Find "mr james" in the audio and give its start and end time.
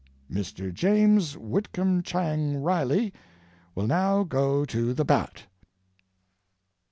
0.31-1.37